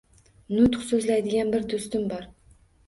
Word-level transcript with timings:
Nutq 0.59 0.87
so’zlaydigan 0.93 1.55
bir 1.59 1.71
do’stim 1.77 2.11
bor. 2.17 2.29